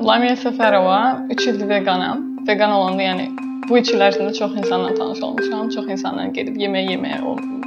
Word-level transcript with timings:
Lamiyə 0.00 0.36
Səfərova 0.40 1.28
3 1.28 1.46
ildir 1.50 1.68
veqanam. 1.68 2.22
Veqan 2.48 2.72
olanda, 2.72 3.04
yəni 3.04 3.26
bu 3.68 3.76
3 3.76 3.90
il 3.92 4.04
ərzində 4.06 4.32
çox 4.38 4.54
insanla 4.56 4.94
tanış 4.96 5.20
olmuşam, 5.26 5.68
çox 5.74 5.90
insanla 5.92 6.24
gedib 6.36 6.56
yemək 6.60 6.88
yeməyə 6.94 7.18
olmuşam. 7.20 7.58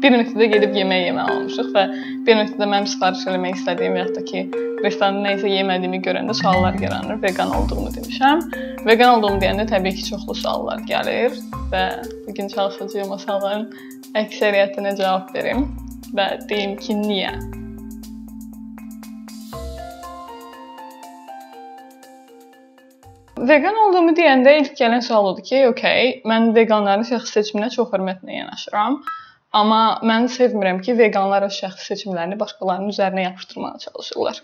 Bir 0.00 0.14
nöqtədə 0.14 0.46
gedib 0.54 0.76
yemək 0.78 1.02
yeməyə 1.08 1.34
olmuşuq 1.34 1.72
və 1.74 1.84
bir 2.28 2.38
nöqtədə 2.38 2.68
mənim 2.70 2.86
sifariş 2.92 3.26
eləmək 3.32 3.58
istədiyim 3.58 3.98
və 3.98 4.04
ya 4.04 4.08
da 4.14 4.22
ki, 4.30 4.44
restoranda 4.84 5.24
nə 5.26 5.36
isə 5.40 5.50
yemədiyimi 5.50 6.00
görəndə 6.06 6.36
suallar 6.38 6.78
yaranır. 6.80 7.18
Veqan 7.24 7.54
olduğumu 7.58 7.90
demişəm. 7.98 8.44
Veqan 8.86 9.16
olduğumu 9.16 9.42
deyəndə 9.42 9.66
təbii 9.72 9.98
ki, 9.98 10.06
çoxlu 10.12 10.36
suallar 10.44 10.84
gəlir 10.88 11.34
və 11.74 11.86
bu 12.26 12.36
gün 12.38 12.54
çalışacağam 12.54 13.16
o 13.16 13.18
sualların 13.18 13.66
əksəriyyətinə 14.22 14.94
cavab 15.02 15.34
verim 15.34 15.66
və 16.14 16.36
deyim 16.46 16.78
ki, 16.78 16.96
niyə? 17.02 17.34
Vegan 23.48 23.76
olduğumu 23.82 24.12
deyəndə 24.18 24.52
ilk 24.60 24.74
gələn 24.76 25.00
sual 25.04 25.30
odur 25.30 25.44
ki, 25.44 25.60
okey, 25.70 26.10
mən 26.28 26.50
veqanların 26.56 27.06
şəxsi 27.08 27.38
seçiminə 27.38 27.70
çox 27.72 27.88
hörmətlə 27.94 28.34
yanaşıram. 28.34 28.98
Amma 29.60 29.78
mən 30.06 30.26
sevmirəm 30.34 30.80
ki, 30.84 30.96
veqanlar 30.98 31.46
öz 31.46 31.54
şəxsi 31.62 31.86
seçimlərini 31.92 32.36
başqalarının 32.40 32.92
üzərinə 32.92 33.22
yapışdırmağa 33.24 33.78
çalışırlar. 33.84 34.42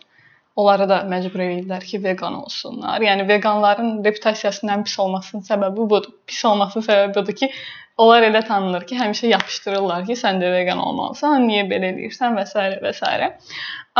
Onları 0.62 0.86
da 0.88 1.00
məcbur 1.10 1.42
edirlər 1.44 1.84
ki, 1.84 2.00
veqan 2.04 2.38
olsunlar. 2.38 3.04
Yəni 3.04 3.26
veqanların 3.28 3.90
reputasiyasının 4.06 4.72
ən 4.78 4.84
pis 4.86 4.94
olmasının 5.04 5.44
səbəbi 5.50 5.88
budur. 5.90 6.14
Pis 6.26 6.44
olmasının 6.50 6.86
səbəbi 6.86 7.14
budur 7.18 7.36
ki, 7.42 7.50
onlar 8.00 8.24
elə 8.30 8.42
tanınır 8.46 8.86
ki, 8.88 8.96
həmişə 9.02 9.34
yapışdırırlar 9.34 10.06
ki, 10.08 10.16
sən 10.22 10.40
də 10.40 10.54
veqan 10.54 10.80
olmalısan, 10.86 11.44
niyə 11.50 11.66
belə 11.68 11.92
eləyirsən 11.92 12.40
və 12.40 12.46
s. 12.48 12.64
və 12.86 12.94
s. 12.96 13.28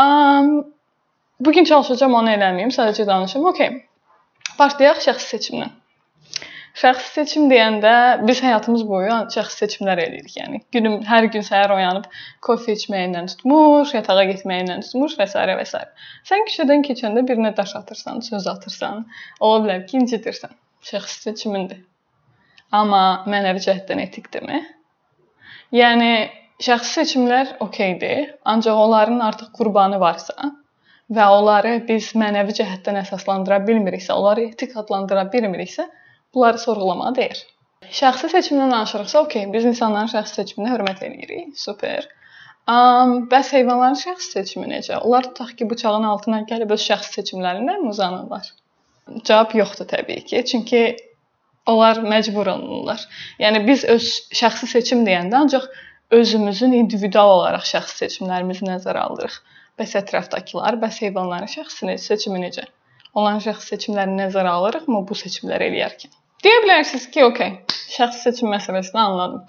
Um, 0.01 0.57
bu 1.41 1.53
gün 1.53 1.69
çalışacağam 1.69 2.17
onu 2.23 2.33
eləməyim, 2.39 2.73
sadəcə 2.79 3.07
danışım. 3.13 3.45
Okay. 3.53 3.77
Başlayaq 4.59 5.02
şəxsi 5.04 5.35
seçimdən. 5.35 5.74
Şəxsi 6.76 7.12
seçim 7.15 7.46
deyəndə 7.49 7.93
biz 8.29 8.43
həyatımız 8.45 8.82
boyu 8.88 9.16
şəxsi 9.32 9.63
seçimlər 9.63 10.01
eləyirik. 10.02 10.35
Yəni 10.37 10.60
günüm 10.76 10.96
hər 11.09 11.29
gün 11.32 11.45
səhər 11.46 11.73
oyanıb 11.73 12.04
kofe 12.45 12.74
içməyindən 12.76 13.30
tutmuş, 13.32 13.95
yatağa 13.96 14.26
getməyindən 14.32 14.85
tutmuş 14.85 15.16
və 15.21 15.26
s. 15.32 15.45
və 15.60 15.65
s. 15.65 15.80
Sən 16.30 16.45
küçədən 16.51 16.85
keçəndə 16.88 17.24
birinə 17.30 17.54
daş 17.57 17.76
atırsan, 17.80 18.21
söz 18.29 18.48
atırsan, 18.52 19.07
ola 19.40 19.63
bilər 19.65 19.87
ki, 19.88 20.02
incitirsən. 20.02 20.52
Şəxsi 20.91 21.24
seçimindir. 21.29 21.80
Amma 22.76 23.02
mənəvi 23.32 23.65
cəhətdən 23.68 24.04
etikdirmi? 24.04 24.60
Yəni 25.80 26.13
şəxsi 26.68 27.01
seçimlər 27.01 27.57
okeydir, 27.65 28.35
ancaq 28.45 28.85
onların 28.85 29.24
artıq 29.30 29.52
qurbanı 29.57 30.01
varsa, 30.01 30.52
və 31.12 31.26
onları 31.38 31.76
biz 31.88 32.10
mənəvi 32.18 32.54
cəhətdən 32.59 33.01
əsaslandıra 33.02 33.60
bilmiriksə, 33.68 34.15
onları 34.15 34.49
etik 34.51 34.76
adlandıra 34.80 35.26
bilmiriksə, 35.32 35.87
bunları 36.35 36.59
sorğulamağa 36.63 37.13
dəyər. 37.18 37.43
Şəxsi 38.01 38.30
seçimdən 38.32 38.73
danışırıqsa, 38.74 39.23
okey, 39.26 39.46
biz 39.52 39.66
insanların 39.71 40.10
şəxsi 40.10 40.40
seçiminə 40.40 40.73
hörmət 40.74 41.04
eləyirik. 41.07 41.52
Super. 41.60 42.09
Um, 42.66 43.29
bəs 43.30 43.52
heyvanların 43.54 43.98
şəxsi 44.01 44.32
seçimi 44.38 44.66
necə? 44.73 44.98
Onlar 44.98 45.29
tutaq 45.29 45.52
ki, 45.59 45.68
bıçağın 45.71 46.07
altına 46.13 46.40
gəlib 46.51 46.73
öz 46.74 46.87
şəxsi 46.90 47.20
seçimlərindən 47.20 47.85
mi 47.85 47.93
uzanırlar? 47.95 48.48
Cavab 49.23 49.54
yoxdur 49.54 49.87
təbii 49.93 50.24
ki. 50.26 50.43
Çünki 50.51 50.80
onlar 51.70 52.01
məcbur 52.02 52.51
olurlar. 52.51 53.04
Yəni 53.38 53.63
biz 53.68 53.85
öz 53.95 54.09
şəxsi 54.41 54.66
seçim 54.73 55.04
deyəndə 55.07 55.45
ancaq 55.45 55.68
özümüzün 56.18 56.74
individual 56.80 57.37
olaraq 57.37 57.66
şəxsi 57.70 58.02
seçimlərimizi 58.02 58.66
nəzərə 58.66 59.07
alırıq. 59.07 59.38
Bəs 59.80 59.91
ətrafdakılar, 59.99 60.79
bəs 60.80 61.02
heyvanların 61.05 61.51
şəxsi 61.52 61.96
seçimi 62.01 62.38
necə? 62.41 62.63
Onların 63.13 63.43
şəxsi 63.45 63.74
seçimlərini 63.74 64.22
nəzərə 64.22 64.55
alırıqmı 64.59 65.03
bu 65.10 65.16
seçimləri 65.22 65.66
eləyərkən? 65.71 66.15
Deyə 66.47 66.62
bilərsiniz 66.65 67.04
ki, 67.12 67.25
okey, 67.26 67.50
şəxsi 67.97 68.22
seçim 68.25 68.48
məsələsini 68.54 69.03
anladım. 69.03 69.42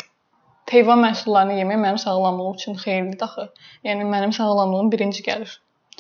Heyvan 0.72 1.00
məhsullarını 1.06 1.56
yemək 1.62 1.80
mənim 1.84 2.02
sağlamlığım 2.04 2.60
üçün 2.60 2.76
xeyirlidir 2.82 3.24
axı. 3.28 3.48
Yəni 3.88 4.10
mənim 4.12 4.36
sağlamlığım 4.36 4.92
birinci 4.92 5.24
gəlir. 5.30 5.54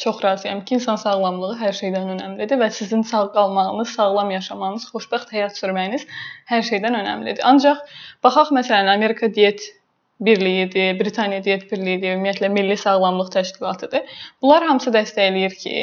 Çox 0.03 0.19
razıyam 0.23 0.65
ki, 0.65 0.75
insan 0.75 0.99
sağlamlığı 1.05 1.53
hər 1.61 1.79
şeydən 1.79 2.11
önəmlidir 2.17 2.59
və 2.61 2.67
sizin 2.81 3.07
sağ 3.11 3.23
qalmağınız, 3.37 3.95
sağlam 3.95 4.35
yaşamağınız, 4.35 4.89
xoşbəxt 4.91 5.31
həyat 5.37 5.55
sürməyiniz 5.61 6.03
hər 6.51 6.67
şeydən 6.71 6.99
önəmlidir. 6.99 7.47
Ancaq 7.47 7.79
baxaq 8.27 8.51
məsələn 8.59 8.91
Amerika 8.97 9.31
diyet 9.39 9.71
Birliyidir, 10.19 10.99
Britaniya 10.99 11.43
Diyet 11.43 11.71
Birliyidir, 11.71 12.15
ümumiyyətlə 12.15 12.49
Milli 12.49 12.77
Sağlamlıq 12.77 13.31
Təşkilatıdır. 13.35 14.19
Bunlar 14.41 14.65
hamısı 14.65 14.93
dəstəkləyir 14.95 15.57
ki, 15.61 15.75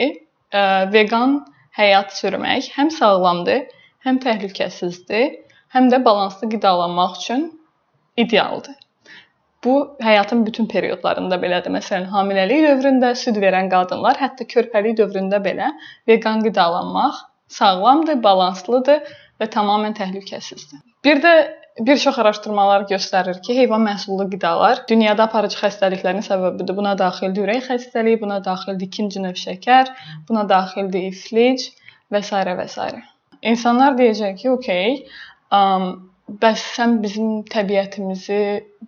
e, 0.52 0.62
vegan 0.92 1.36
həyat 1.78 2.14
sürmək 2.18 2.70
həm 2.76 2.90
sağlamdır, 2.94 3.66
həm 4.06 4.18
təhlükəsizdir, 4.24 5.36
həm 5.74 5.90
də 5.92 6.04
balanslı 6.04 6.48
qidalanmaq 6.54 7.20
üçün 7.20 7.46
idealdır. 8.16 8.74
Bu 9.64 9.96
həyatın 10.02 10.42
bütün 10.46 10.66
periodlarında 10.68 11.38
belədir. 11.40 11.72
Məsələn, 11.72 12.10
hamiləlik 12.12 12.66
dövründə 12.66 13.14
süd 13.16 13.38
verən 13.40 13.70
qadınlar, 13.72 14.18
hətta 14.20 14.44
körpəlik 14.50 14.98
dövründə 14.98 15.40
belə 15.46 15.70
vegan 16.08 16.42
qidalanmaq 16.44 17.22
sağlamdır, 17.48 18.22
balanslıdır 18.22 19.14
və 19.40 19.50
tamamilə 19.50 19.94
təhlükəsizdir. 20.00 20.80
Bir 21.04 21.20
də 21.24 21.34
Bir 21.80 21.98
çox 21.98 22.18
araşdırmalar 22.22 22.84
göstərir 22.86 23.40
ki, 23.42 23.54
heyvan 23.56 23.82
məhsullu 23.82 24.28
qidalar 24.30 24.84
dünyada 24.90 25.24
aparıcı 25.24 25.58
xəstəliklərin 25.58 26.22
səbəbidir. 26.22 26.76
Buna 26.76 26.92
daxildir 27.00 27.48
ürək 27.48 27.64
xəstəliyi, 27.66 28.20
buna 28.20 28.36
daxildir 28.44 28.86
ikinci 28.86 29.22
növ 29.24 29.34
şəkər, 29.40 29.90
buna 30.28 30.44
daxildir 30.52 31.08
iflic 31.08 31.64
və 32.14 32.20
s. 32.22 32.30
və 32.60 32.68
s. 32.68 32.86
İnsanlar 33.42 33.98
deyəcək 33.98 34.38
ki, 34.42 34.50
okey, 34.52 34.94
um, 35.58 35.88
bəs 36.44 36.62
sən 36.76 37.00
bizim 37.02 37.42
təbiətimizi, 37.56 38.40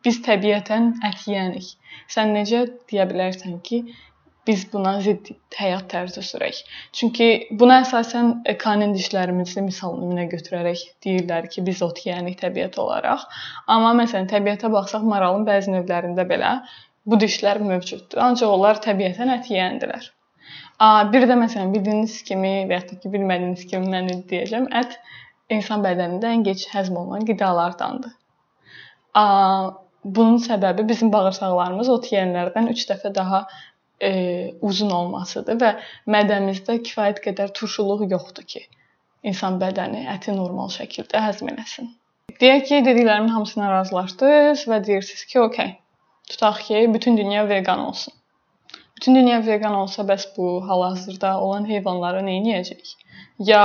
biz 0.06 0.22
təbiətən 0.28 0.92
ət 1.10 1.26
yeyənik. 1.32 1.74
Sən 2.14 2.36
necə 2.38 2.68
deyə 2.92 3.10
bilərsən 3.10 3.58
ki, 3.66 3.82
biz 4.46 4.64
buna 4.72 4.96
zidd 5.04 5.32
həyat 5.58 5.86
tərzi 5.90 6.22
sürək. 6.22 6.58
Çünki 6.96 7.28
buna 7.60 7.80
əsasən 7.82 8.32
kanin 8.62 8.94
dişlərimizi 8.96 9.64
misal 9.66 9.96
nümunə 9.98 10.26
götürərək 10.32 10.82
deyirlər 11.04 11.48
ki, 11.52 11.64
biz 11.66 11.82
ot 11.86 12.02
yeyənik 12.06 12.38
təbiət 12.42 12.78
olaraq. 12.82 13.24
Amma 13.66 13.94
məsələn 14.02 14.28
təbiətə 14.30 14.70
baxsaq 14.72 15.06
maralın 15.06 15.46
bəzi 15.48 15.74
növlərində 15.74 16.26
belə 16.28 16.58
bu 17.06 17.18
dişlər 17.22 17.62
mövcuddur. 17.62 18.22
Ancaq 18.28 18.54
onlar 18.54 18.82
təbiətən 18.84 19.32
ət 19.38 19.50
yeyəndilər. 19.54 20.10
Bir 21.12 21.24
də 21.30 21.34
məsələn 21.40 21.72
bildiyiniz 21.72 22.18
kimi 22.28 22.54
və 22.68 22.80
ya 22.80 22.82
ki, 22.88 23.08
bilmədiyiniz 23.08 23.62
kimi 23.70 23.88
mən 23.94 24.26
deyəcəm, 24.30 24.68
ət 24.82 24.98
insan 25.56 25.82
bədənində 25.86 26.32
ən 26.34 26.42
gec 26.46 26.66
həzm 26.72 26.98
olunan 27.00 27.24
qidalardandır. 27.28 28.12
Bunun 30.16 30.36
səbəbi 30.42 30.84
bizim 30.86 31.08
bağırsaqlarımız 31.14 31.88
ot 31.94 32.10
yeyənlərdən 32.12 32.68
3 32.74 32.84
dəfə 32.90 33.14
daha 33.14 33.46
e, 34.02 34.10
uzun 34.60 34.90
olmasıdır 34.90 35.60
və 35.62 35.70
mədəmizdə 36.16 36.80
kifayət 36.88 37.22
qədər 37.28 37.54
turşuluq 37.58 38.06
yoxdur 38.10 38.44
ki, 38.54 38.66
insan 39.22 39.60
bədəni 39.62 40.06
əti 40.16 40.34
normal 40.36 40.72
şəkildə 40.74 41.22
həzm 41.28 41.52
eləsin. 41.54 41.90
Deyək 42.40 42.64
ki, 42.68 42.82
dediklərimin 42.84 43.32
hamısına 43.32 43.70
razılaşdınız 43.72 44.66
və 44.68 44.82
deyirsiniz 44.86 45.24
ki, 45.30 45.40
okey. 45.40 45.74
Tutaq 46.28 46.60
ki, 46.68 46.86
bütün 46.94 47.16
dünya 47.16 47.48
vegan 47.48 47.78
olsun. 47.78 48.14
Bütün 48.96 49.14
dünya 49.14 49.40
vegan 49.46 49.74
olsa, 49.74 50.02
bəs 50.08 50.24
bu 50.36 50.46
hal-hazırda 50.68 51.34
olan 51.40 51.68
heyvanları 51.68 52.22
nə 52.24 52.38
edəcəyik? 52.40 52.94
Ya 53.48 53.64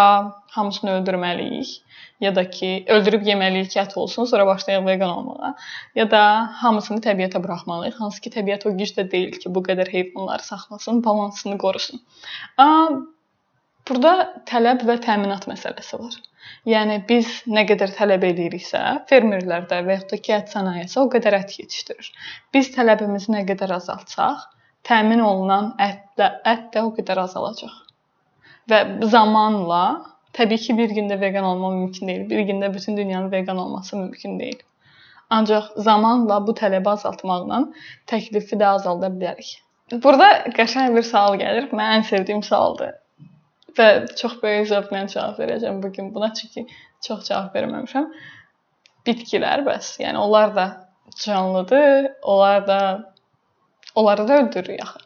hamısını 0.56 0.92
öldürməliyik, 0.98 1.70
ya 2.20 2.34
da 2.36 2.44
ki, 2.50 2.72
öldürüb 2.96 3.24
yeməliyik 3.30 3.70
ki, 3.72 3.80
ət 3.80 3.96
olsun, 4.02 4.28
sonra 4.32 4.46
başlayaq 4.50 4.84
veqan 4.90 5.14
olmağa. 5.14 5.54
Ya 5.96 6.10
da 6.12 6.22
hamısını 6.64 7.00
təbiətə 7.08 7.44
buraxmalıyıq. 7.44 7.96
Hansı 8.04 8.22
ki, 8.26 8.34
təbiət 8.36 8.68
o 8.68 8.76
gücdə 8.82 9.08
deyil 9.16 9.40
ki, 9.40 9.54
bu 9.56 9.64
qədər 9.70 9.94
heyvanları 9.96 10.44
saxlasın, 10.50 11.00
balansını 11.08 11.58
qorusun. 11.64 12.04
Amma 12.58 13.02
burada 13.88 14.16
tələb 14.52 14.84
və 14.88 15.00
təminat 15.08 15.48
məsələsi 15.50 16.00
var. 16.04 16.22
Yəni 16.68 17.02
biz 17.08 17.30
nə 17.48 17.64
qədər 17.70 17.94
tələb 17.96 18.24
ediriksə, 18.28 18.82
fermerlərdə 19.10 19.80
və 19.88 19.98
ya 20.02 20.08
da 20.12 20.20
ki, 20.26 20.34
ət 20.38 20.52
sənayesi 20.56 21.00
o 21.02 21.08
qədər 21.14 21.38
ət 21.40 21.60
yetişdirir. 21.62 22.12
Biz 22.54 22.76
tələbimizi 22.76 23.32
nə 23.34 23.46
qədər 23.48 23.74
azaltsaq, 23.80 24.50
təmin 24.88 25.22
olunan 25.24 25.74
ət 25.80 26.04
də, 26.18 26.32
ət 26.46 26.72
də 26.74 26.86
o 26.88 26.94
qədər 26.98 27.24
azalacaq. 27.26 27.78
Və 28.70 28.82
zamanla 29.10 29.84
Təbii 30.34 30.62
ki, 30.64 30.78
bir 30.78 30.92
gündə 30.96 31.18
vegan 31.22 31.44
olmaq 31.44 31.74
mümkün 31.78 32.08
deyil. 32.08 32.30
Bir 32.30 32.46
gündə 32.48 32.74
bütün 32.74 32.98
dünyanın 32.98 33.32
vegan 33.32 33.58
olması 33.58 33.98
mümkün 33.98 34.40
deyil. 34.40 34.60
Ancaq 35.30 35.66
zamanla 35.78 36.38
bu 36.48 36.56
tələbi 36.60 36.90
azaltmaqla 36.90 37.60
təklifi 38.12 38.60
də 38.62 38.70
azalda 38.78 39.10
bilərik. 39.16 39.52
Burada 40.04 40.30
qəşəng 40.56 40.96
bir 40.96 41.08
sual 41.08 41.36
gəlir. 41.42 41.68
Mənim 41.72 42.00
ən 42.00 42.08
sevdiyim 42.08 42.44
sualdır. 42.48 42.94
Və 43.78 43.88
çox 44.22 44.38
böyük 44.44 44.70
zövqlə 44.72 45.04
cavab 45.14 45.40
verəcəm 45.44 45.84
bu 45.84 45.92
gün 45.98 46.14
buna 46.16 46.32
çünki 46.40 46.66
çox 47.08 47.28
cavab 47.28 47.56
verməmişəm. 47.56 48.08
Bitkilər 49.08 49.66
bəs, 49.68 49.94
yəni 50.00 50.20
onlar 50.20 50.56
da 50.56 50.66
canlıdır, 51.26 52.12
onlar 52.24 52.68
da 52.68 52.80
onları 53.96 54.28
da 54.28 54.38
öldürürük 54.44 54.82
axı. 54.84 55.00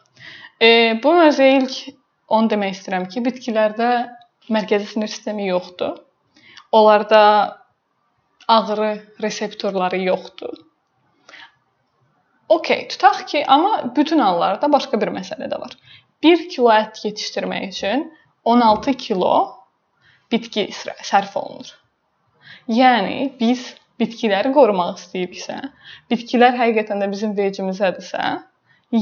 E, 0.61 0.99
bu 1.03 1.13
mövzuya 1.13 1.57
ilk 1.59 1.77
onu 2.27 2.49
demək 2.49 2.77
istəyirəm 2.77 3.07
ki, 3.11 3.23
bitkilərdə 3.25 3.89
mərkəzi 4.49 4.87
sinir 4.93 5.11
sistemi 5.11 5.47
yoxdur. 5.47 5.97
Onlarda 6.71 7.21
ağrı 8.47 8.91
reseptorları 9.21 10.01
yoxdur. 10.01 10.57
Okay, 12.49 12.87
tutaq 12.87 13.27
ki, 13.27 13.45
amma 13.47 13.95
bütün 13.95 14.19
hallarda 14.19 14.71
başqa 14.71 15.01
bir 15.01 15.09
məsələ 15.13 15.49
də 15.51 15.59
var. 15.61 15.77
1 16.23 16.49
kilo 16.49 16.69
ət 16.73 17.01
yetişdirmək 17.05 17.69
üçün 17.69 18.05
16 18.45 18.93
kilo 18.93 19.33
bitki 20.31 20.67
sərf 20.73 21.35
olunur. 21.37 21.71
Yəni 22.69 23.33
biz 23.39 23.65
bitkiləri 23.99 24.51
qorumaq 24.53 24.99
istəyiriksə, 24.99 25.57
bitkilər 26.11 26.57
həqiqətən 26.59 27.01
də 27.01 27.09
bizim 27.11 27.33
vecimizdədirsə, 27.37 28.21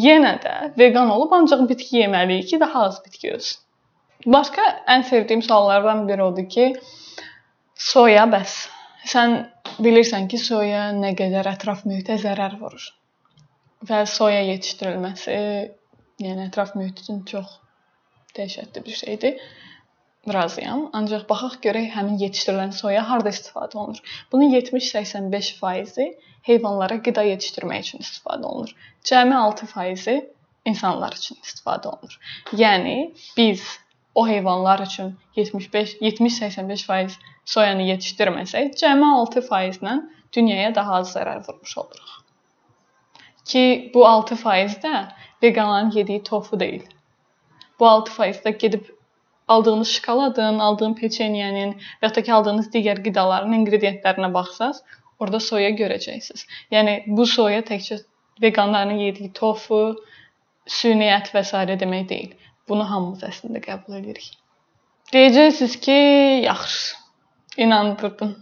yenə 0.01 0.34
də 0.44 0.54
vegan 0.80 1.12
olub 1.13 1.34
ancaq 1.38 1.66
bitki 1.69 2.01
yeməliyik 2.04 2.50
ki, 2.51 2.60
daha 2.60 2.86
az 2.90 3.00
bitki 3.06 3.34
ölsün. 3.36 3.60
Başqa 4.36 4.66
ən 4.94 5.04
sevdiyim 5.07 5.42
suallardan 5.44 6.06
biri 6.07 6.24
odur 6.24 6.48
ki, 6.56 6.68
soya 7.90 8.25
bəs 8.31 8.56
sən 9.13 9.36
bilirsən 9.84 10.30
ki, 10.31 10.40
soya 10.40 10.86
nə 10.98 11.13
qədər 11.19 11.50
ətraf 11.56 11.84
mühitə 11.90 12.19
zərər 12.22 12.56
vurur. 12.62 12.86
Və 13.90 14.06
soya 14.07 14.40
yetişdirilməsi, 14.48 15.36
yəni 16.24 16.48
ətraf 16.48 16.78
mühit 16.80 17.04
üçün 17.04 17.25
çox 17.28 17.60
dəhşətli 18.38 18.86
bir 18.86 19.00
şeydir 19.04 19.42
razıyam. 20.31 20.89
Ancaq 20.93 21.25
baxaq 21.29 21.57
görək 21.65 21.89
həmin 21.95 22.19
yetişdirilən 22.21 22.71
soya 22.75 23.03
harda 23.09 23.33
istifadə 23.35 23.77
olunur. 23.77 23.99
Bunun 24.31 24.53
70-85%-i 24.53 26.07
heyvanlara 26.47 27.01
qida 27.03 27.23
yetişdirmək 27.27 27.87
üçün 27.87 28.05
istifadə 28.05 28.47
olunur. 28.47 28.75
Cəmi 29.03 29.35
6%-i 29.35 30.15
insanlar 30.65 31.17
üçün 31.19 31.39
istifadə 31.43 31.91
olunur. 31.91 32.19
Yəni 32.63 33.13
biz 33.37 33.65
o 34.15 34.27
heyvanlar 34.27 34.79
üçün 34.79 35.17
75 35.35 35.95
70-85% 36.01 37.19
soyanı 37.45 37.89
yetişdirməsək, 37.91 38.75
cəmi 38.79 39.11
6% 39.19 39.81
ilə 39.81 39.99
dünyaya 40.33 40.75
daha 40.75 41.01
az 41.01 41.15
zərər 41.15 41.43
vurmuş 41.47 41.77
oluruq. 41.77 42.11
Ki 43.45 43.91
bu 43.93 44.05
6% 44.07 44.79
də 44.83 45.05
veqanların 45.43 45.91
yediyi 45.91 46.23
tofu 46.23 46.59
deyil. 46.59 46.85
Bu 47.79 47.85
6% 47.85 48.45
də 48.45 48.57
gedib 48.57 48.85
aldığınız 49.48 49.90
şokoladın, 49.92 50.60
aldığın 50.60 50.94
peçenyenin 50.94 51.74
və 52.01 52.10
ya 52.10 52.16
da 52.16 52.24
ki 52.24 52.34
aldığınız 52.34 52.69
digər 52.75 53.04
qidaların 53.06 53.54
inqrediyentlərinə 53.60 54.34
baxsaz, 54.34 54.84
orada 55.19 55.40
soya 55.40 55.72
görəcəksiniz. 55.80 56.45
Yəni 56.72 56.95
bu 57.07 57.25
soya 57.25 57.62
təkcə 57.68 58.00
veqanların 58.42 59.01
yediyi 59.07 59.34
tofu, 59.34 59.84
süni 60.68 61.10
ət 61.12 61.34
və 61.36 61.44
s. 61.44 61.66
demək 61.84 62.10
deyil. 62.10 62.34
Bunu 62.69 62.88
hamımız 62.90 63.24
əslində 63.28 63.60
qəbul 63.63 64.00
edirik. 64.00 64.31
Deyəcəksiniz 65.13 65.80
ki, 65.86 65.98
yaxşı. 66.48 66.95
İnandırdın. 67.57 68.38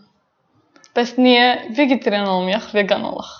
Bəs 0.96 1.16
niyə 1.18 1.48
vegetarian 1.78 2.28
olmayaq, 2.28 2.70
vegan 2.76 3.04
olaq? 3.08 3.32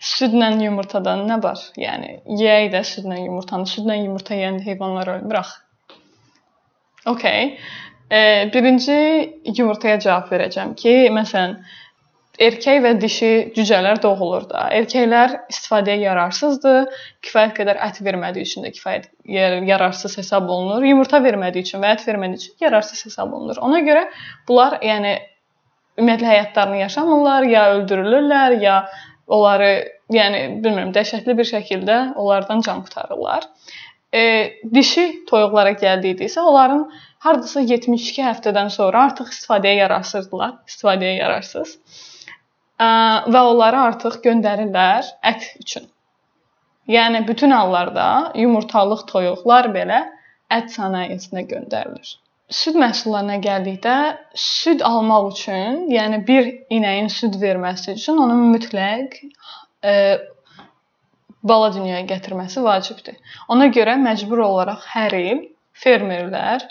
Südlə 0.00 0.48
yumurtadan 0.62 1.26
nə 1.28 1.36
var? 1.44 1.60
Yəni 1.76 2.22
yeyək 2.40 2.70
də 2.72 2.80
südlə 2.88 3.18
yumurtanı. 3.20 3.68
Südlə 3.68 3.98
yumurta 4.00 4.34
yeyən 4.34 4.62
heyvanlar 4.64 5.12
ölmür 5.18 5.42
axı. 5.42 5.58
Okay. 7.06 7.58
E, 8.10 8.50
birinci 8.54 8.96
yumurtaya 9.56 10.00
cavab 10.02 10.32
verəcəm 10.32 10.74
ki, 10.78 10.94
məsələn, 11.14 11.56
erkək 12.40 12.80
və 12.84 12.92
dişi 13.00 13.30
cücələr 13.56 14.00
doğulur 14.02 14.46
da. 14.50 14.66
Erkəklər 14.74 15.36
istifadəyə 15.52 16.06
yararsızdır. 16.08 16.88
Kifayət 17.24 17.54
qədər 17.60 17.80
ət 17.86 18.00
vermədiyi 18.06 18.48
üçün 18.48 18.66
də 18.66 18.72
kifayət 18.76 19.10
yararsız 19.68 20.16
hesab 20.20 20.48
olunur. 20.48 20.86
Yumurta 20.88 21.20
vermədiyi 21.24 21.68
üçün 21.68 21.84
və 21.84 21.92
ət 21.96 22.06
vermədiyi 22.08 22.40
üçün 22.40 22.64
yararsız 22.64 23.04
hesab 23.10 23.36
olunur. 23.36 23.60
Ona 23.60 23.82
görə 23.86 24.06
bunlar 24.48 24.78
yəni 24.84 25.18
ümumiyyətlə 26.00 26.32
həyatlarını 26.32 26.80
yaşamırlar, 26.80 27.46
ya 27.52 27.64
öldürülürlər, 27.76 28.56
ya 28.62 28.76
onları 29.30 29.70
yəni 30.10 30.40
bilmirəm, 30.64 30.94
dəhşətli 30.96 31.36
bir 31.38 31.46
şəkildə 31.46 31.98
onlardan 32.18 32.64
can 32.66 32.80
qurtarırlar 32.86 33.46
e, 34.14 34.22
dişi 34.74 35.06
toyuqlara 35.30 35.72
gəldiysə, 35.82 36.40
onların 36.40 36.84
hardasa 37.26 37.60
72 37.60 38.22
həftədən 38.24 38.70
sonra 38.74 39.06
artıq 39.10 39.30
istifadəyə 39.34 39.84
yararsızdılar, 39.84 40.54
istifadəyə 40.68 41.16
yararsız. 41.20 41.76
E, 42.80 42.88
və 43.34 43.42
onları 43.52 43.82
artıq 43.90 44.20
göndərirlər 44.26 45.12
ət 45.32 45.50
üçün. 45.62 45.90
Yəni 46.90 47.26
bütün 47.28 47.54
hallarda 47.54 48.32
yumurtalıq 48.34 49.06
toyuqlar 49.10 49.70
belə 49.74 50.00
ət 50.50 50.72
sənayesinə 50.74 51.44
göndərilir. 51.52 52.16
Süd 52.50 52.74
məhsullarına 52.82 53.36
gəldikdə, 53.44 53.96
süd 54.34 54.80
almaq 54.82 55.28
üçün, 55.36 55.84
yəni 55.92 56.24
bir 56.26 56.48
inəyin 56.74 57.06
süd 57.14 57.36
verməsi 57.38 57.94
üçün 57.94 58.18
onun 58.18 58.48
mütləq 58.56 59.14
e, 59.86 59.92
bala 61.42 61.70
dünyaya 61.74 62.04
gətirməsi 62.08 62.62
vacibdir. 62.64 63.16
Ona 63.48 63.70
görə 63.76 63.96
məcbur 64.02 64.44
olaraq 64.46 64.86
hər 64.94 65.16
il 65.20 65.44
fermerlər 65.84 66.66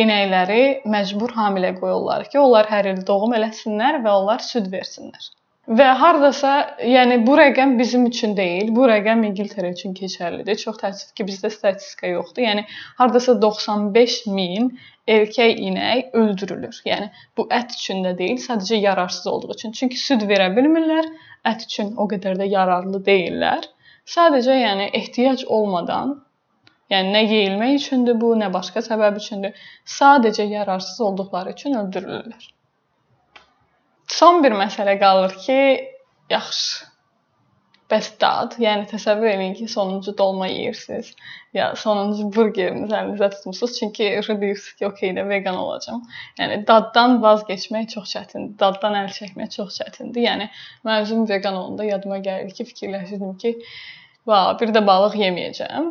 inəkləri 0.00 0.62
məcbur 0.94 1.34
hamilə 1.36 1.74
qoyurlar 1.80 2.26
ki, 2.30 2.38
onlar 2.38 2.70
hər 2.70 2.92
il 2.94 3.04
doğum 3.06 3.36
eləsinlər 3.38 4.00
və 4.04 4.16
onlar 4.22 4.42
süd 4.46 4.70
versinlər. 4.72 5.30
Və 5.78 5.86
hardasa, 6.00 6.52
yəni 6.82 7.20
bu 7.26 7.36
rəqəm 7.38 7.76
bizim 7.78 8.06
üçün 8.08 8.32
deyil, 8.34 8.72
bu 8.74 8.88
rəqəm 8.90 9.20
İngiltərə 9.28 9.70
üçün 9.74 9.92
keçərlidir. 9.94 10.56
Çox 10.58 10.80
təəssüf 10.80 11.12
ki, 11.14 11.26
bizdə 11.28 11.50
statistika 11.54 12.10
yoxdur. 12.10 12.42
Yəni 12.42 12.64
hardasa 12.98 13.36
95 13.44 14.16
min 14.34 14.70
erkək 15.06 15.60
inək 15.68 16.16
öldürülür. 16.22 16.80
Yəni 16.88 17.10
bu 17.38 17.46
ət 17.54 17.76
üçün 17.76 18.02
də 18.06 18.16
deyil, 18.18 18.40
sadəcə 18.42 18.80
yararsız 18.80 19.30
olduğu 19.30 19.54
üçün. 19.54 19.76
Çünki 19.78 20.00
süd 20.00 20.26
verə 20.32 20.48
bilmirlər, 20.56 21.06
ət 21.52 21.68
üçün 21.68 21.94
o 22.02 22.08
qədər 22.10 22.40
də 22.40 22.50
yararlı 22.50 23.04
deyillər. 23.06 23.70
Sadəcə 24.08 24.56
yəni 24.60 24.90
ehtiyac 25.00 25.44
olmadan, 25.48 26.16
yəni 26.90 27.12
nə 27.14 27.24
yeyilmək 27.26 27.76
üçündür 27.80 28.20
bu, 28.20 28.32
nə 28.38 28.50
başqa 28.52 28.82
səbəb 28.86 29.20
üçündür, 29.20 29.58
sadəcə 29.98 30.48
yararsız 30.50 31.00
olduqları 31.08 31.54
üçün 31.56 31.76
öldürülürlər. 31.82 32.48
Son 34.10 34.42
bir 34.44 34.56
məsələ 34.58 34.98
qalır 34.98 35.36
ki, 35.44 35.60
yaxşı 36.30 36.89
Bəs 37.90 38.08
dad, 38.22 38.54
yəni 38.62 38.84
təsəvvür 38.86 39.32
eləyin 39.32 39.54
ki, 39.58 39.64
sonuncu 39.70 40.12
dolma 40.18 40.46
yeyirsiniz, 40.46 41.08
ya 41.56 41.72
sonuncu 41.78 42.28
burgerinizi 42.36 42.94
əlinizə 42.94 43.30
tutmusunuz, 43.32 43.78
çünki 43.80 44.04
deyirsiniz 44.04 44.68
ki, 44.78 44.86
okey 44.86 45.14
də 45.16 45.24
vegan 45.28 45.58
olacağam. 45.58 46.04
Yəni 46.38 46.60
daddan 46.68 47.18
vazgeçmək 47.24 47.88
çox 47.96 48.12
çətindir, 48.14 48.54
daddan 48.62 48.94
əl 49.00 49.10
çəkmək 49.16 49.50
çox 49.56 49.80
çətindir. 49.80 50.22
Yəni 50.28 50.46
mən 50.86 51.02
özüm 51.02 51.26
vegan 51.32 51.58
olanda 51.58 51.88
yadıma 51.88 52.20
gəlir 52.28 52.54
ki, 52.54 52.68
fikirləşirdim 52.70 53.34
ki, 53.42 53.56
va, 54.30 54.44
bir 54.62 54.70
də 54.76 54.86
balıq 54.86 55.18
yeməyəcəm. 55.24 55.90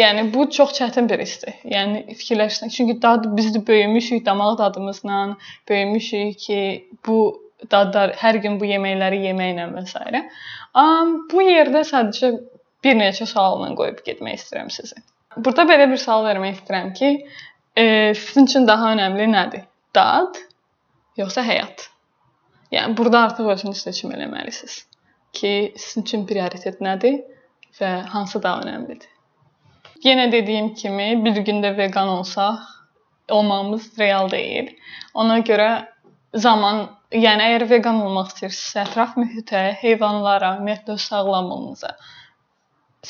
Yəni 0.00 0.26
bu 0.34 0.48
çox 0.50 0.72
çətin 0.80 1.06
bir 1.12 1.20
hissdir. 1.20 1.60
Yəni 1.68 2.16
fikirləşsən, 2.16 2.72
çünki 2.72 2.96
dad 3.02 3.28
biz 3.36 3.52
də 3.54 3.66
böyümüşük 3.66 4.24
damaq 4.26 4.56
dadımızla, 4.58 5.36
böyümüşük 5.68 6.38
ki, 6.38 6.60
bu 7.06 7.43
dadlar 7.70 8.14
hər 8.20 8.40
gün 8.44 8.58
bu 8.60 8.68
yeməkləri 8.68 9.22
yeməklə 9.28 9.68
və 9.72 9.84
s. 9.86 10.22
Am 10.74 11.14
bu 11.30 11.42
yerdə 11.44 11.84
sadəcə 11.88 12.32
bir 12.84 12.96
neçə 12.98 13.26
sualla 13.30 13.70
qoyub 13.78 14.02
getmək 14.06 14.40
istəyirəm 14.40 14.70
sizi. 14.74 15.00
Burada 15.36 15.64
belə 15.68 15.88
bir 15.90 16.00
sual 16.00 16.24
vermək 16.26 16.58
istəyirəm 16.60 16.92
ki, 16.98 17.10
e, 17.76 17.84
sizin 18.14 18.50
üçün 18.50 18.68
daha 18.68 18.92
önəmli 18.94 19.28
nədir? 19.32 19.64
Dad 19.94 20.38
yoxsa 21.18 21.42
həyat? 21.46 21.88
Yəni 22.74 22.96
burada 22.96 23.24
artıq 23.28 23.48
özünüz 23.54 23.82
seçim 23.86 24.12
eləməlisiniz 24.14 24.84
ki, 25.34 25.72
sizin 25.76 26.06
üçün 26.06 26.26
prioritet 26.26 26.80
nədir 26.80 27.20
və 27.80 27.90
hansı 28.14 28.42
daha 28.42 28.62
önəmlidir. 28.62 29.10
Yenə 30.04 30.28
dediyim 30.32 30.74
kimi, 30.78 31.08
bir 31.24 31.40
gündə 31.46 31.76
vegan 31.76 32.08
olsaq, 32.08 32.60
olmağımız 33.30 33.98
real 33.98 34.30
deyil. 34.30 34.68
Ona 35.14 35.38
görə 35.48 35.86
zaman, 36.34 36.86
yəni 37.14 37.46
əgər 37.48 37.66
veqan 37.70 38.00
olmaq 38.02 38.32
istəyirsinizsə, 38.32 38.84
ətraf 38.88 39.14
mühitə, 39.20 39.62
heyvanlara, 39.80 40.56
ümumiyyətlə 40.58 40.96
sağlamlığınıza, 41.06 41.94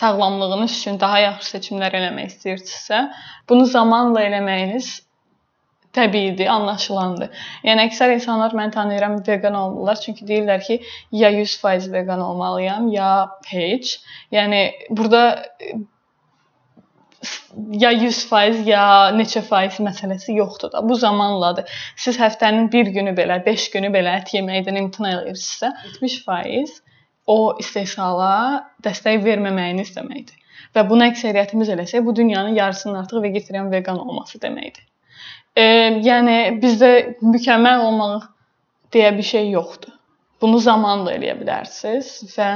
sağlamlığınız 0.00 0.76
üçün 0.80 1.00
daha 1.00 1.20
yaxşı 1.24 1.56
seçimlər 1.56 1.96
eləmək 2.00 2.32
istəyirsinizsə, 2.34 3.00
bunu 3.48 3.66
zamanla 3.70 4.24
eləməyiniz 4.28 4.92
təbiidir, 5.94 6.48
anlaşılandır. 6.50 7.30
Yəni 7.66 7.86
əksər 7.88 8.16
insanlar 8.16 8.54
mən 8.58 8.72
tanıyıram 8.74 9.20
vegan 9.28 9.54
olmurlar, 9.54 10.00
çünki 10.02 10.26
deyirlər 10.26 10.62
ki, 10.66 10.80
ya 11.14 11.30
100% 11.32 11.92
vegan 11.92 12.20
olmalıyam, 12.20 12.88
ya 12.92 13.10
heç. 13.46 14.00
Yəni 14.34 14.64
burada 14.90 15.24
ya 17.82 17.90
100% 17.92 18.64
ya 18.68 18.84
neçə 19.16 19.42
faiz 19.46 19.78
məsələsi 19.82 20.36
yoxdur 20.36 20.72
da. 20.72 20.82
Bu 20.88 20.96
zamanladır. 20.98 21.70
Siz 21.96 22.18
həftənin 22.20 22.70
bir 22.72 22.90
günü 22.96 23.14
belə, 23.18 23.40
5 23.46 23.68
günü 23.76 23.92
belə 23.94 24.16
ət 24.20 24.34
yeməkdən 24.36 24.80
imtina 24.80 25.14
edirsinizsə, 25.20 25.72
70% 26.00 26.80
o 27.26 27.38
istehsala 27.60 28.32
dəstək 28.84 29.22
verməməyiniz 29.24 29.94
deməkdir. 29.96 30.36
Və 30.74 30.84
bunu 30.88 31.06
əksəriyyətimiz 31.06 31.70
eləsək, 31.76 32.04
bu 32.04 32.16
dünyanın 32.16 32.56
yarısının 32.58 32.98
artıq 33.04 33.22
vegetarian, 33.22 33.70
vegan 33.72 33.98
olması 33.98 34.40
deməkdir. 34.42 34.84
E, 35.56 35.64
yəni 36.02 36.38
bizdə 36.62 36.90
mükəmməl 37.22 37.84
olmaq 37.88 38.26
deyə 38.94 39.12
bir 39.16 39.28
şey 39.28 39.50
yoxdur. 39.54 39.93
Bunu 40.44 40.58
zamanla 40.60 41.14
eləyə 41.16 41.38
bilərsiniz 41.38 42.08
və 42.34 42.46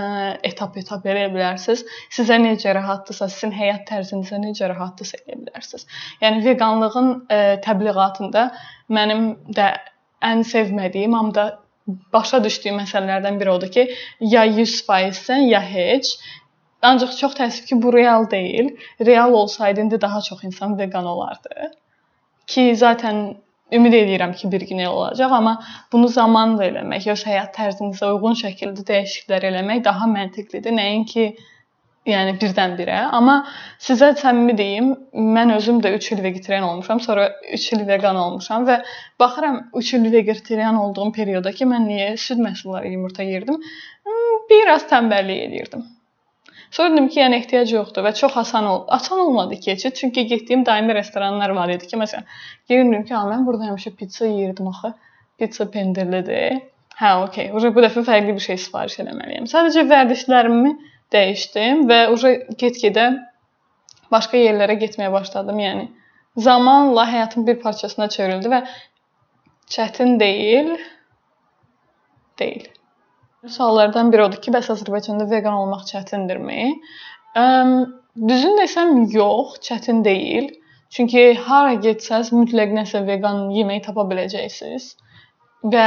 etap-etap 0.45 1.07
eləyə 1.09 1.31
bilərsiniz. 1.33 1.87
Sizə 2.13 2.37
necə 2.43 2.75
rahatdırsa, 2.77 3.31
sizin 3.33 3.55
həyat 3.57 3.87
tərzinizə 3.89 4.37
necə 4.43 4.69
rahatdırsa 4.69 5.23
eləyə 5.23 5.39
bilərsiniz. 5.47 5.87
Yəni 6.21 6.43
veganlığın 6.45 7.09
ə, 7.15 7.39
e, 7.39 7.55
təbliğatında 7.65 8.43
mənim 8.93 9.25
də 9.57 9.71
ən 10.29 10.45
sevmədiyim, 10.45 11.17
amma 11.17 11.35
da 11.39 11.47
başa 12.13 12.43
düşdüyüm 12.45 12.77
məsələlərdən 12.83 13.41
biri 13.41 13.55
odur 13.55 13.73
ki, 13.73 13.87
ya 14.35 14.45
100%sən, 14.45 15.49
ya 15.49 15.65
heç. 15.65 16.13
Ancaq 16.85 17.17
çox 17.17 17.41
təəssüf 17.41 17.73
ki, 17.73 17.81
bu 17.83 17.97
real 17.97 18.29
deyil. 18.31 18.75
Real 19.01 19.33
olsaydı 19.33 19.81
indi 19.87 20.01
daha 20.01 20.21
çox 20.29 20.45
insan 20.45 20.77
vegan 20.79 21.09
olardı. 21.17 21.73
Ki 22.47 22.77
zaten 22.77 23.39
ümid 23.73 23.93
edirəm 23.93 24.33
ki, 24.39 24.51
bir 24.53 24.65
gün 24.69 24.83
elə 24.85 24.89
olacaq, 24.95 25.35
amma 25.41 25.59
bunu 25.93 26.09
zamanla 26.09 26.67
eləmək, 26.71 27.11
öz 27.15 27.25
həyat 27.29 27.55
tərzinizə 27.57 28.11
uyğun 28.15 28.39
şəkildə 28.43 28.87
dəyişikliklər 28.91 29.49
eləmək 29.51 29.85
daha 29.85 30.09
məntiqlidir. 30.13 30.75
Nəinki 30.79 31.29
yəni 32.09 32.37
birdən-birə. 32.41 33.01
Amma 33.19 33.43
sizə 33.85 34.13
səmimi 34.21 34.57
deyim, 34.59 34.95
mən 35.37 35.53
özüm 35.57 35.83
də 35.85 35.93
3 35.99 36.11
il 36.17 36.23
vegetarian 36.25 36.65
olmuşam, 36.71 37.01
sonra 37.05 37.29
3 37.59 37.69
il 37.77 37.85
vegan 37.89 38.17
olmuşam 38.17 38.65
və 38.69 38.81
baxıram 39.21 39.61
3 39.83 39.93
il 39.99 40.13
vegetarian 40.13 40.81
olduğum 40.85 41.13
perioda 41.21 41.53
ki, 41.53 41.69
mən 41.69 41.89
niyə 41.91 42.11
süd 42.17 42.41
məhsulları, 42.45 42.93
yumurta 42.95 43.29
yeyirdim? 43.29 43.61
Hmm, 44.09 44.43
biraz 44.51 44.89
tənbəllik 44.93 45.47
edirdim. 45.51 45.85
Sonra 46.71 46.93
dedim 46.93 47.09
ki, 47.09 47.21
yəni 47.21 47.39
ehtiyac 47.41 47.73
yoxdur 47.73 48.05
və 48.05 48.13
çox 48.15 48.37
asan 48.37 48.67
ol. 48.69 48.81
Asan 48.89 49.21
olmadı 49.25 49.57
keçid, 49.65 49.95
çünki 49.97 50.27
getdiyim 50.27 50.67
daimi 50.67 50.95
restoranlar 50.95 51.51
var 51.57 51.73
idi 51.75 51.87
ki, 51.87 51.97
məsələn, 52.01 52.27
gəlirdim 52.71 53.07
ki, 53.09 53.15
mən 53.15 53.47
burada 53.47 53.71
həmişə 53.71 53.95
pizza 53.97 54.27
yeyirdim 54.27 54.69
axı. 54.69 54.93
Pizza 55.39 55.71
pendirlidir. 55.71 56.61
Hə, 56.99 57.15
okey. 57.25 57.53
Uje 57.55 57.71
bu 57.75 57.83
dəfə 57.85 58.03
fərqli 58.07 58.35
bir 58.35 58.45
şey 58.45 58.59
sifariş 58.65 58.99
etməliyəm. 59.05 59.47
Sadəcə 59.51 59.85
vərdişlərimi 59.93 60.73
dəyişdim 61.15 61.85
və 61.91 61.99
uje 62.15 62.33
get-gedə 62.61 63.07
başqa 64.13 64.41
yerlərə 64.41 64.75
getməyə 64.83 65.13
başladım. 65.15 65.61
Yəni 65.63 65.87
zamanla 66.49 67.07
həyatın 67.13 67.47
bir 67.47 67.61
parçasına 67.63 68.09
çevrildi 68.17 68.51
və 68.55 68.65
çətin 69.77 70.19
deyil. 70.21 70.75
Deyil. 72.39 72.67
Suallardan 73.47 74.11
biri 74.13 74.25
odur 74.25 74.41
ki, 74.43 74.51
bəs 74.51 74.71
Azərbaycanda 74.75 75.29
vegan 75.31 75.55
olmaq 75.55 75.85
çətindirmi? 75.87 76.73
Düzün 78.29 78.57
desəm, 78.59 79.05
yox, 79.15 79.61
çətin 79.69 80.03
deyil. 80.07 80.49
Çünki 80.91 81.23
hara 81.47 81.77
getsəz 81.85 82.33
mütləq 82.35 82.73
nəsə 82.75 83.05
vegan 83.07 83.51
yemək 83.55 83.85
tapa 83.87 84.07
biləcəksiniz. 84.11 84.89
Və 85.75 85.87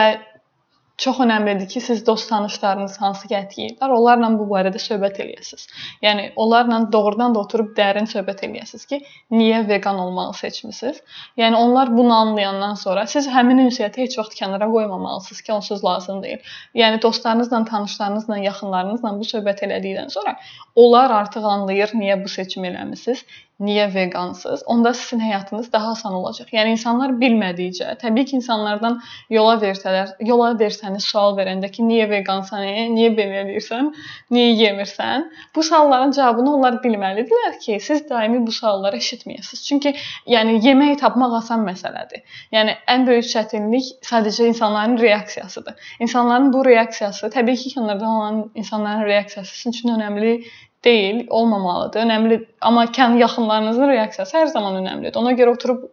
çox 0.98 1.20
əhəmiylidir 1.24 1.68
ki, 1.70 1.82
siz 1.82 2.06
dost 2.08 2.30
tanışlarınız 2.30 2.98
hansı 3.02 3.28
ki 3.28 3.36
ət 3.38 3.56
yeyirlər, 3.60 3.94
onlarla 3.96 4.30
bu 4.40 4.46
barədə 4.50 4.80
söhbət 4.82 5.20
eləyəsiniz. 5.24 5.68
Yəni 6.06 6.28
onlarla 6.36 6.80
doğrudan 6.94 7.36
da 7.36 7.42
oturub 7.46 7.72
dərin 7.78 8.10
söhbət 8.12 8.44
eləyəsiniz 8.48 8.88
ki, 8.90 9.02
niyə 9.34 9.64
vegan 9.70 10.00
olmağı 10.04 10.34
seçmisiniz? 10.42 11.02
Yəni 11.42 11.56
onlar 11.58 11.94
bunu 11.98 12.14
anlayandan 12.14 12.76
sonra 12.84 13.06
siz 13.08 13.28
həmin 13.28 13.66
ünsiyyəti 13.68 14.06
heç 14.06 14.18
vaxt 14.20 14.38
kənara 14.40 14.70
qoymamalısınız 14.72 15.42
ki, 15.42 15.54
onsuz 15.54 15.84
lazım 15.86 16.24
deyil. 16.24 16.42
Yəni 16.76 17.02
dostlarınızla, 17.02 17.64
tanışlarınızla, 17.66 18.38
yaxınlarınızla 18.48 19.16
bu 19.20 19.30
söhbət 19.34 19.66
elədikdən 19.68 20.10
sonra 20.10 20.38
onlar 20.76 21.12
artıq 21.22 21.46
anlayır 21.46 21.96
niyə 21.98 22.24
bu 22.24 22.30
seçimi 22.30 22.68
eləmisiniz 22.72 23.26
niyə 23.62 23.88
veqansınız? 23.94 24.64
Onda 24.66 24.94
sizin 24.94 25.22
həyatınız 25.22 25.72
daha 25.74 25.92
asan 25.96 26.14
olacaq. 26.18 26.50
Yəni 26.56 26.74
insanlar 26.76 27.14
bilmədikcə, 27.22 27.94
təbii 28.02 28.26
ki, 28.30 28.36
insanlardan 28.40 28.98
yola 29.30 29.56
versələr, 29.62 30.16
yola 30.28 30.52
versəniz 30.60 31.06
sual 31.12 31.38
verəndə 31.38 31.70
ki, 31.72 31.86
niyə 31.88 32.08
veqansan, 32.10 32.66
e? 32.66 32.88
niyə 32.96 33.12
belə 33.18 33.44
edirsən, 33.46 33.92
niyə 34.34 34.56
yemirsən? 34.62 35.28
Bu 35.56 35.64
sualların 35.68 36.16
cavabını 36.18 36.56
onlar 36.56 36.80
bilməlidirlər 36.86 37.60
ki, 37.62 37.78
siz 37.84 38.04
daimi 38.10 38.42
bu 38.48 38.56
sualları 38.56 38.98
eşitməyəsiniz. 39.02 39.64
Çünki 39.68 39.94
yəni 40.36 40.58
yemək 40.66 40.98
tapmaq 41.04 41.38
asan 41.42 41.66
məsələdir. 41.68 42.26
Yəni 42.56 42.78
ən 42.96 43.08
böyük 43.08 43.30
çətinlik 43.32 43.94
sadəcə 44.08 44.50
insanların 44.52 44.98
reaksiyasıdır. 45.02 45.94
İnsanların 46.00 46.52
bu 46.54 46.66
reaksiyası 46.66 47.30
təbii 47.38 47.62
ki, 47.64 47.76
kənardan 47.78 48.18
olan 48.18 48.44
insanların 48.56 49.06
reaksiyası 49.06 49.56
sizin 49.58 49.78
üçün 49.78 49.96
önəmli 50.00 50.36
deyil, 50.84 51.26
olmamalıdır. 51.30 52.06
Önəmli, 52.06 52.42
amma 52.62 52.86
kən 52.98 53.18
yaxınlarınızın 53.22 53.90
reaksiyası 53.94 54.38
hər 54.38 54.52
zaman 54.56 54.82
önəmlidir. 54.82 55.18
Ona 55.22 55.34
görə 55.38 55.56
oturub 55.56 55.88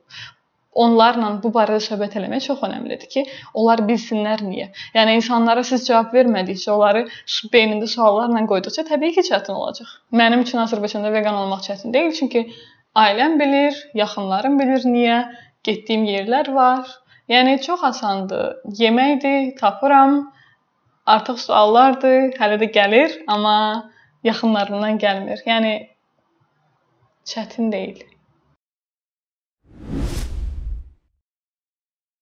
onlarla 0.79 1.31
bu 1.43 1.51
barədə 1.55 1.81
söhbət 1.83 2.15
eləmək 2.21 2.45
çox 2.47 2.63
önəmlidir 2.69 3.11
ki, 3.13 3.25
onlar 3.61 3.83
bilsinlər 3.89 4.45
niyə. 4.47 4.69
Yəni 4.95 5.17
insanlara 5.19 5.65
siz 5.67 5.87
cavab 5.89 6.15
vermədikcə, 6.15 6.71
onları 6.75 7.05
beynində 7.55 7.89
suallarla 7.91 8.45
qoyduqca 8.53 8.85
təbii 8.93 9.17
ki, 9.17 9.27
çətin 9.31 9.59
olacaq. 9.59 9.91
Mənim 10.21 10.45
üçün 10.47 10.63
Azərbaycanda 10.65 11.13
vegan 11.15 11.41
olmaq 11.43 11.65
çətin 11.67 11.95
deyil, 11.97 12.15
çünki 12.21 12.47
ailəm 13.05 13.39
bilir, 13.43 13.77
yaxınlarım 13.99 14.59
bilir 14.61 14.87
niyə, 14.87 15.19
getdiyim 15.67 16.07
yerlər 16.09 16.53
var. 16.55 16.87
Yəni 17.29 17.59
çox 17.65 17.85
asandır. 17.85 18.57
Yeməkdir, 18.79 19.55
tapıram. 19.59 20.21
Artıq 21.09 21.39
suallardır, 21.41 22.35
hələ 22.41 22.57
də 22.61 22.69
gəlir, 22.73 23.15
amma 23.33 23.57
yaxınlarından 24.27 24.99
gəlmir. 24.99 25.43
Yəni 25.47 25.75
çətin 27.29 27.73
deyil. 27.73 28.08